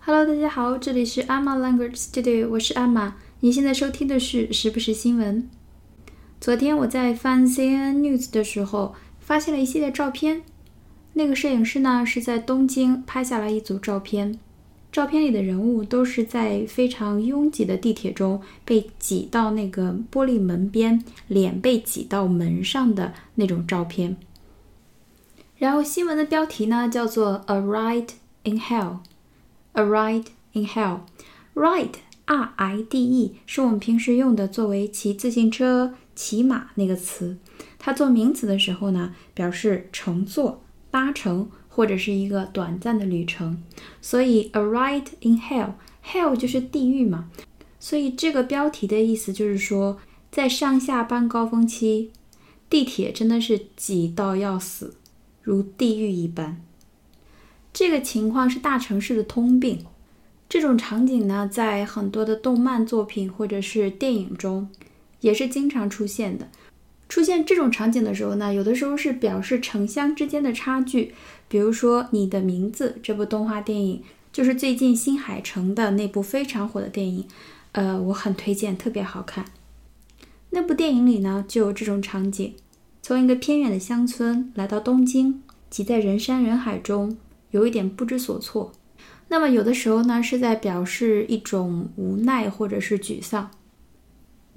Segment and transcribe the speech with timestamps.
[0.00, 3.12] Hello，大家好，这里是阿玛 Language Studio，我是 Emma。
[3.40, 5.50] 你现在收听的是时不时新闻。
[6.40, 10.42] 昨天我在翻 CNN News 的时候，发现了一系列照片。
[11.12, 14.38] 那个摄影师呢是在东京拍下了一组照片，
[14.90, 24.16] 照片里的人物都是在非常拥挤的地铁中被挤到那个玻璃门边，脸被挤到门上的那种照片。
[25.58, 28.10] 然后新闻的标题呢叫做 A Ride
[28.44, 28.98] in Hell。
[29.72, 31.00] A ride in hell.
[31.54, 31.94] Ride,
[32.26, 37.38] R-I-D-E，是我们平时用的作为骑自行车、骑马那个词。
[37.78, 43.62] 它做名词的时候呢，表示乘坐、搭乘或者是一个短暂的旅程。
[44.00, 47.30] 所以，a ride in hell，hell 就是地狱嘛。
[47.80, 49.98] 所以这个标题的意思就是说，
[50.30, 52.10] 在上下班高峰期，
[52.68, 54.96] 地铁真的是挤到要死，
[55.42, 56.60] 如地狱一般。
[57.72, 59.84] 这个情况是大城市的通病。
[60.48, 64.68] 这种场景呢，在很多的动漫作品或者是电影中，
[65.20, 66.48] 也是经常出现的。
[67.08, 71.14] 出现这种场景的时候呢，有的时候是表示城乡之间的差距。
[71.48, 74.02] 比如说《你的名字》这部动画电影，
[74.32, 77.26] 就是最近新海诚的那部非常火的电影。
[77.72, 79.46] 呃，我很推荐，特别好看。
[80.50, 82.54] 那部电影里呢，就有这种场景：
[83.02, 87.16] 从一个偏远的乡村来到东京，挤在人山人海中。
[87.50, 88.72] 有一点不知所措，
[89.28, 93.50] 那么有的时候呢，是在表示一种无奈或者是沮丧。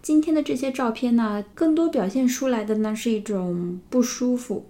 [0.00, 4.66] 今天的这些照片呢，更多表现出来的呢是一种不舒服、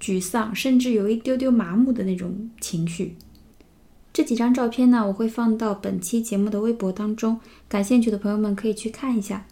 [0.00, 3.16] 沮丧，甚至有一丢丢麻木的那种情绪。
[4.12, 7.38] 这几张照片呢，我会放到本期节目的微博当中，
[7.68, 9.46] 感兴趣的朋友们可以去看一下。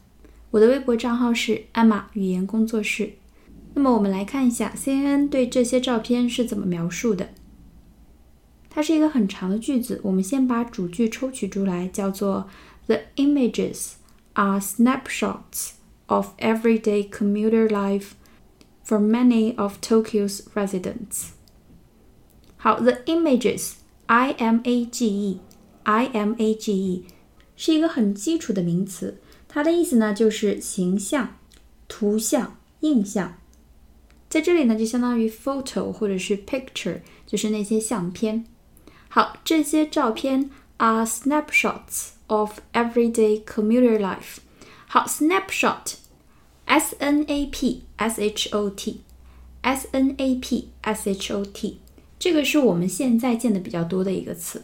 [0.51, 3.13] 我的微博账号是艾玛语言工作室。
[3.75, 7.29] 那么我们来看一下 CNN 对这些照片是怎么描述的。
[8.78, 12.50] 它是一个很长的句子，我们先把主句抽取出来，叫做
[12.88, 13.92] The images
[14.34, 15.74] are snapshots
[16.08, 18.14] of everyday commuter life
[18.86, 21.30] for many of Tokyo's residents。
[22.58, 27.06] 好，the images，I M A G E，I M A G E，
[27.56, 31.38] 是一个很基础的名词，它的意思呢就是形象、
[31.88, 33.36] 图像、印象。
[34.28, 38.46] 在这里呢，就相当于 photo 或者是 picture，就是那些相片。
[39.19, 44.37] 好，这些照片 are snapshots of everyday commuter life。
[44.87, 51.81] 好，snapshot，s n a p s h o t，s n a p s h o t，
[52.17, 54.63] 这个是我们现在见的比较多的一个词，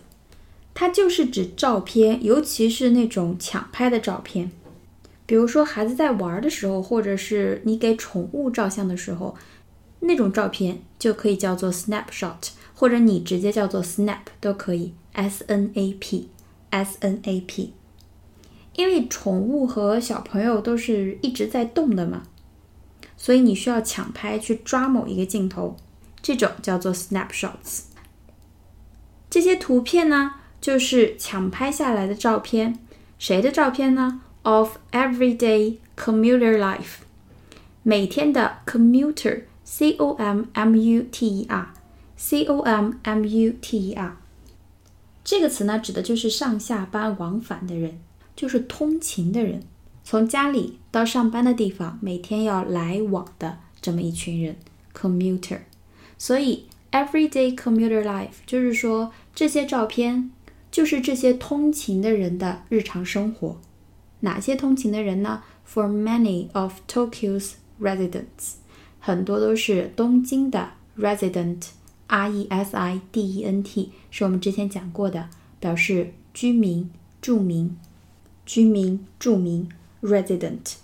[0.72, 4.52] 它就是指照片，尤其是那种抢拍的照片。
[5.26, 9.34] 比如说孩子在玩的时候，或者是你给宠物照相的时候，
[9.98, 12.50] 那种照片就可以叫做 snapshot。
[12.74, 17.72] 或者你直接叫做 snap 都可以，s n a p，s n a p，
[18.74, 22.24] 因为宠物和小朋友都是一直在动的嘛，
[23.16, 25.76] 所以你需要抢拍去抓某一个镜头，
[26.20, 27.82] 这种叫做 snapshots。
[29.30, 32.78] 这些图片呢，就是抢拍下来的照片，
[33.18, 36.98] 谁的照片呢？Of everyday commuter life，
[37.82, 41.72] 每天的 commuter，c o m m u t e r。
[42.16, 44.16] C o m m u t e r
[45.24, 47.98] 这个词呢，指的就是上下班往返的人，
[48.36, 49.62] 就是通勤的人，
[50.04, 54.56] 从家里到上班的地方，每天要来往的这么一群人
[54.94, 55.60] ，commuter。
[56.18, 60.30] 所以，everyday commuter life 就是说，这些照片
[60.70, 63.58] 就是这些通勤的人的日常生活。
[64.20, 68.56] 哪些通勤的人呢？For many of Tokyo's residents，
[69.00, 71.68] 很多都是东京的 resident。
[72.06, 75.28] R E S I D E N T 是我们之前讲过的，
[75.60, 77.76] 表示居民、住民、
[78.44, 79.68] 居民、住民。
[80.02, 80.74] Resident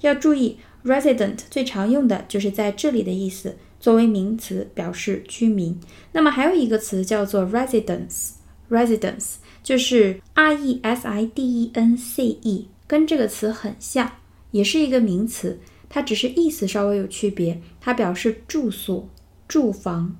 [0.00, 5.78] 要注意，resident 最常用的就是在这里的意思，作为名词表示居民。
[6.10, 14.10] 那么还有一个词叫做 residence，residence 就是 R E S I D E N C E，跟这个词很像，
[14.50, 19.08] 也是一个名词，它只是意思稍微有区别，它表示住所、
[19.46, 20.16] 住房。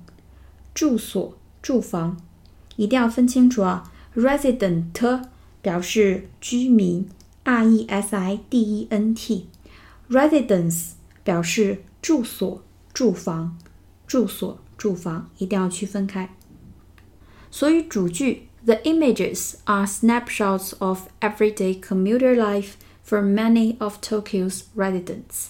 [0.76, 2.16] 住所、住房，
[2.76, 3.92] 一定要分清楚啊！
[4.14, 5.22] Resident
[5.60, 7.08] 表示居民，
[7.44, 10.92] R E S I D E N T；Residence
[11.22, 12.62] 表示住所、
[12.92, 13.56] 住房、
[14.06, 16.34] 住所、住房，一定要区分开。
[17.50, 22.72] 所以主句：The images are snapshots of everyday commuter life
[23.06, 25.48] for many of Tokyo's residents。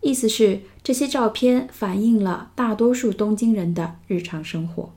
[0.00, 4.92] 意思是 这些照片反映了大多数东京人的日常生活。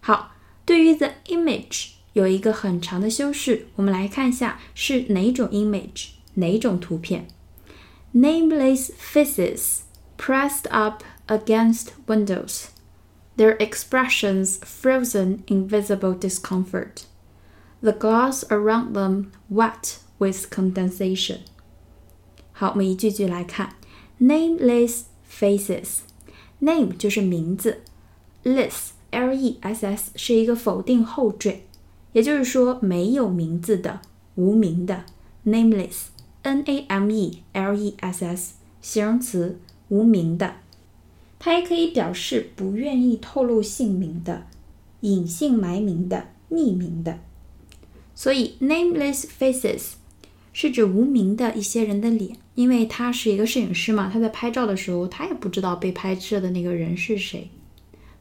[0.00, 0.32] 好，
[0.64, 7.28] 对于 the image 有一个很长的修饰，我们来看一下是哪种 image，哪种图片。
[8.14, 9.80] Nameless faces
[10.18, 12.66] pressed up against windows,
[13.36, 17.04] their expressions frozen in visible discomfort.
[17.80, 21.38] The glass around them wet with condensation.
[22.52, 23.75] 好，我们一句句来看。
[24.19, 25.99] Nameless faces,
[26.59, 27.81] name 就是名字
[28.43, 31.61] ，less l e s s 是一个否定后缀，
[32.13, 34.01] 也就是说没有名字的、
[34.35, 35.05] 无名的。
[35.45, 36.07] Nameless,
[36.41, 39.59] n a m e l e s s 形容词，
[39.89, 40.55] 无名的。
[41.37, 44.47] 它也可以表示不愿意透露姓名的、
[45.01, 47.19] 隐姓埋名的、匿名的。
[48.15, 49.91] 所以，nameless faces
[50.59, 57.51] 是指无名的一些人的脸，因为他是一个摄影师嘛，他在拍照的时候，他也不知道被拍摄的那个人是谁。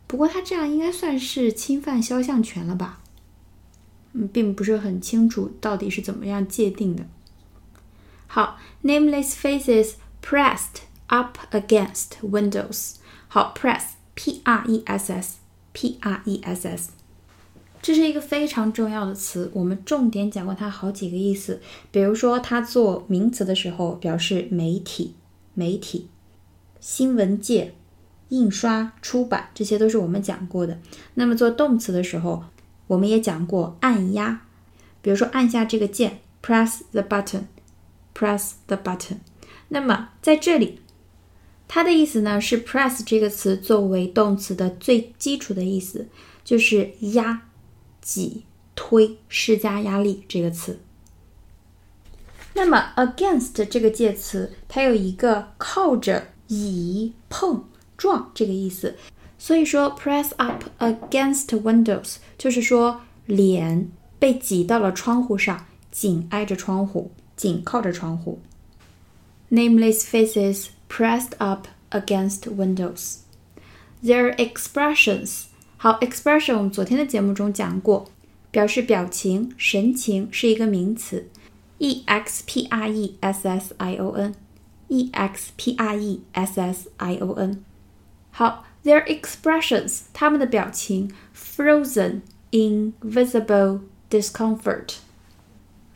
[0.07, 3.01] 不过他这样应该算是侵犯肖像权了吧？
[4.13, 7.07] 嗯，并不是很清楚到底是怎么样界定的。
[8.27, 9.93] 好，nameless faces
[10.23, 12.97] pressed up against windows。
[13.29, 16.91] 好，press，p r e s s，p r e s s，
[17.87, 21.61] 这是一个非常重要的词，我们重点讲过它好几个意思。
[21.93, 25.15] 比如说，它做名词的时候表示媒体、
[25.55, 26.09] 媒体、
[26.81, 27.75] 新闻界。
[28.31, 30.81] 印刷、出版，这些都是我们讲过的。
[31.15, 32.43] 那么做动词的时候，
[32.89, 34.41] 我们也讲过按压，
[35.01, 39.19] 比如说按下这个键，press the button，press the button。
[39.69, 40.81] 那么在这里，
[41.69, 46.09] 它的意思呢是 press 这个词作为动词的最基础的意思，
[46.43, 47.46] 就是压、
[48.07, 48.45] 挤、
[48.77, 50.79] 推、施加压力这个词。
[52.55, 57.65] 那么 against 这个介词，它有一个靠着、倚、碰。
[57.99, 58.95] 撞这个意思，
[59.39, 68.43] 所以说 press up against windows 就是说脸被挤到了窗户上，紧挨着窗户，紧靠着窗户。
[69.51, 73.21] Nameless faces pressed up against windows.
[74.05, 75.45] Their expressions，
[75.87, 78.07] 好，expression 我们昨天的节目中讲过，
[78.51, 81.29] 表示表情、神情，是一个名词
[81.79, 86.91] ，e x p r e s s i o n，e x p r e s s
[86.97, 87.63] i o n。
[88.33, 94.97] 好，their expressions，他们的表情，frozen in visible discomfort。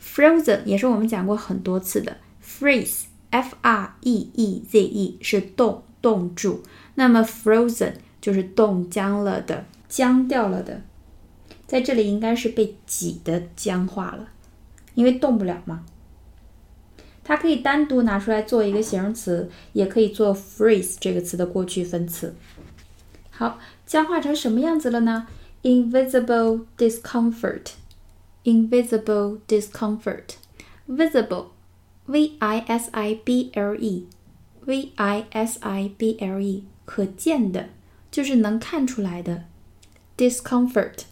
[0.01, 6.61] frozen 也是我们讲过很多次的，freeze，f r e e z e 是冻冻住，
[6.95, 10.81] 那么 frozen 就是冻僵了的，僵掉了的，
[11.67, 14.29] 在这里应该是被挤的僵化了，
[14.95, 15.83] 因为动不了嘛。
[17.25, 22.33] 它可以单独拿出来做一个形容词，也可以做 freeze 这个词的过去分词。
[23.31, 25.27] 好，僵化成什么样子了呢
[25.63, 37.67] ？Invisible discomfort，invisible discomfort，visible，v i s i b l e，v i s i b l e，可见的，
[38.09, 39.43] 就是能看出来的。
[40.21, 41.05] discomfort。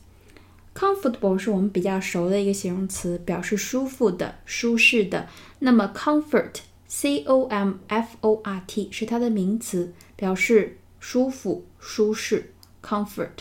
[0.76, 5.28] Comfortable 是我们比较熟的一个形容词，表示舒服的、舒适的。
[5.60, 12.54] 那么 comfort，c o m f o r t 是它的名词，表示舒服、舒适。
[12.82, 13.40] Comfort，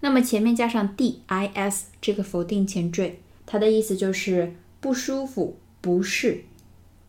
[0.00, 6.44] 那么前面加上 d i s 这个否定前缀，它的意思就是不舒服、不适。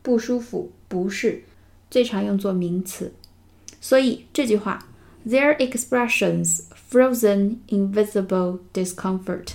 [0.04, 1.44] 不舒服、不适，
[1.92, 3.14] 最常用作名词。
[3.80, 4.88] 所以这句话
[5.28, 9.49] ，Their expressions frozen invisible discomfort。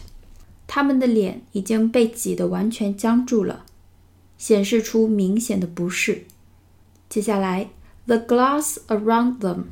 [0.67, 3.65] 他们的脸已经被挤得完全僵住了，
[4.37, 6.23] 显示出明显的不适。
[7.09, 7.69] 接下来，
[8.05, 9.63] the glass around them，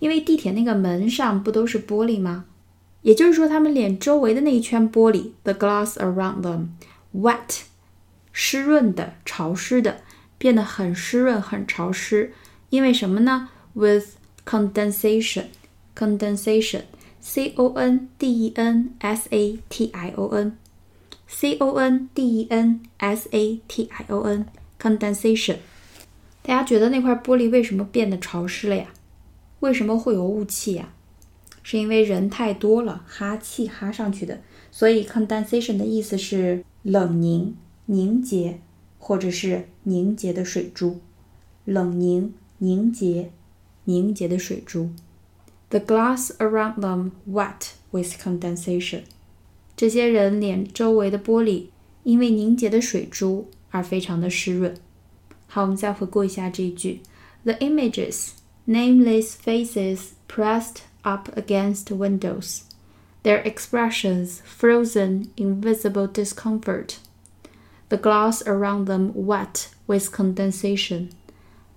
[0.00, 2.44] 因为地铁那个门上不都是玻璃吗？
[3.00, 7.62] 也就是说，他们脸周围的那一圈玻璃，the glass around them，wet，
[8.30, 10.02] 湿润的、潮湿的，
[10.38, 12.34] 变得很湿润、很潮湿。
[12.68, 13.48] 因为什么呢？
[13.72, 14.08] with
[14.44, 16.82] condensation，condensation。
[17.29, 22.25] C O N D E N S A T I O N，C O N D
[22.25, 25.57] E N S A T I O N，condensation。
[26.41, 28.87] 大家觉得那块玻璃为什么变得潮湿了呀？
[29.59, 30.93] 为什么会有雾气呀？
[31.63, 34.39] 是因为人太多了，哈气哈上去的。
[34.71, 37.57] 所以 condensation 的意思是冷凝、
[37.87, 38.61] 凝结，
[38.99, 41.01] 或者是凝结的水珠。
[41.65, 43.31] 冷凝、凝结、
[43.83, 44.91] 凝结的水珠。
[45.70, 49.02] The glass around them wet with condensation。
[49.74, 51.68] 这些人脸周围的玻璃
[52.02, 54.74] 因为凝结的水珠而非常的湿润。
[55.46, 57.00] 好，我们再回顾一下这一句：
[57.44, 58.32] The images,
[58.66, 62.60] nameless faces pressed up against windows,
[63.22, 66.96] their expressions frozen in visible discomfort,
[67.88, 71.08] the glass around them wet with condensation,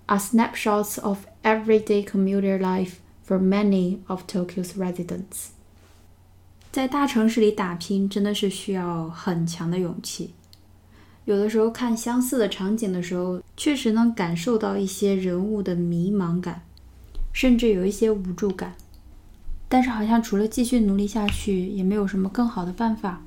[0.06, 5.49] are snapshots of everyday commuter life for many of Tokyo's residents.
[6.71, 10.33] 在大城市里打拼真的是需要很强的勇气。
[11.25, 16.63] 有的时候看相似的场景的时候，确实能感受到一些人物的迷茫感，
[17.31, 18.75] 甚至有一些无助感。
[19.69, 23.23] 但是好像除了继续努力下去，也没有什么更好的办法。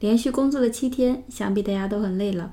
[0.00, 2.52] 连续工作了七天，想必大家都很累了。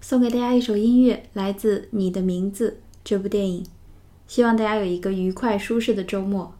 [0.00, 2.70] 送给大家一首音乐，来自《你的名字》
[3.02, 3.66] 这部电影。
[4.28, 6.54] 希望大家有一个愉快舒适的周末，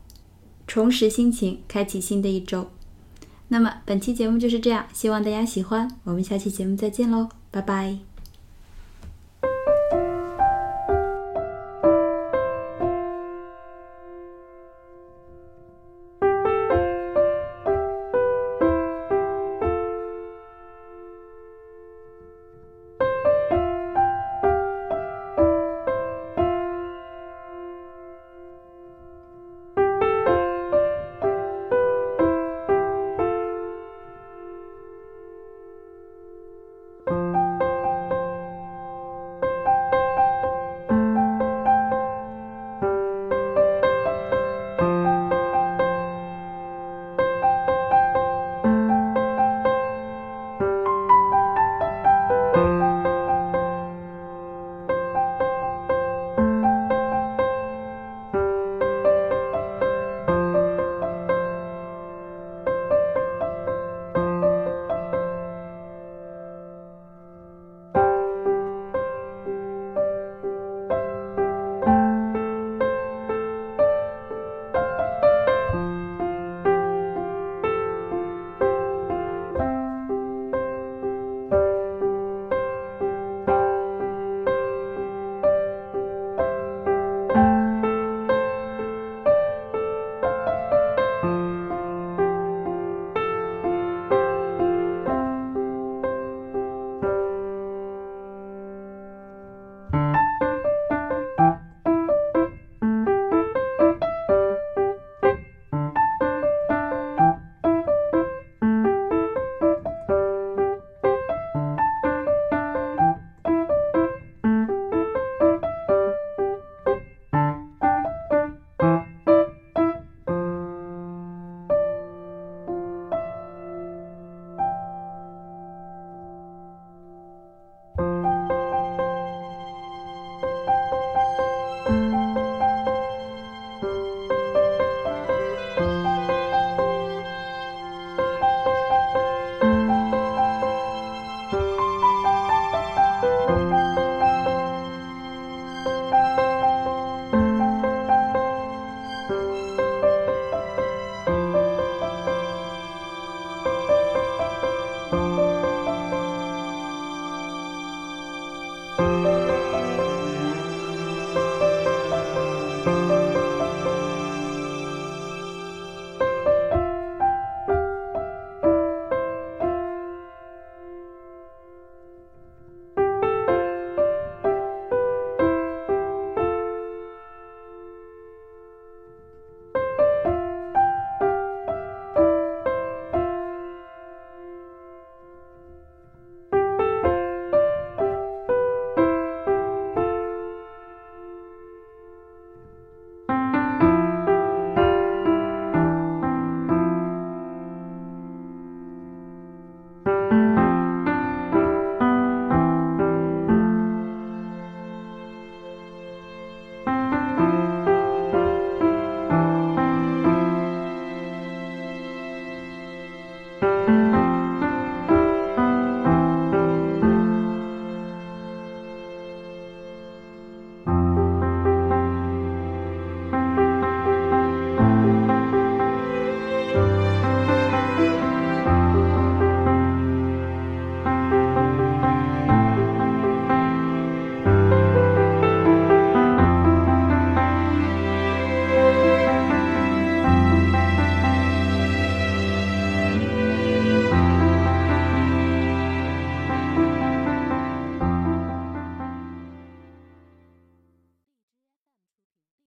[0.67, 2.69] 重拾心情，开启新的一周。
[3.47, 5.89] 那么本期节目就是这样，希望大家喜欢。
[6.03, 7.99] 我们下期节目再见喽，拜拜。